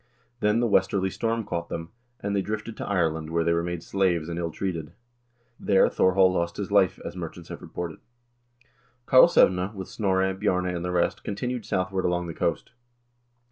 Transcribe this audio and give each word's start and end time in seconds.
Then 0.39 0.61
the 0.61 0.65
westerly 0.67 1.11
storm 1.11 1.45
caught 1.45 1.69
them, 1.69 1.91
and 2.21 2.35
they 2.35 2.41
drifted 2.41 2.75
to 2.77 2.87
Ireland, 2.87 3.29
where 3.29 3.43
they 3.43 3.53
were 3.53 3.61
made 3.61 3.83
slaves 3.83 4.29
and 4.29 4.39
ill 4.39 4.49
treated. 4.49 4.93
There 5.59 5.87
Thorhall 5.89 6.33
lost 6.33 6.57
his 6.57 6.71
life, 6.71 6.99
as 7.05 7.15
merchants 7.15 7.49
have 7.49 7.61
reported. 7.61 7.99
"Karlsevne, 9.05 9.75
with 9.75 9.87
Snorre, 9.89 10.33
Bjarne, 10.33 10.65
and 10.75 10.83
the 10.83 10.89
rest, 10.89 11.23
continued 11.23 11.65
southward 11.67 12.03
along 12.03 12.25
the 12.25 12.33
coast. 12.33 12.71